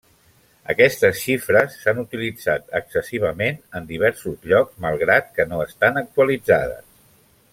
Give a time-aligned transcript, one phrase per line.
[0.73, 6.83] Aquestes xifres s'han utilitzat excessivament en diversos llocs, malgrat que no estan actualitzades.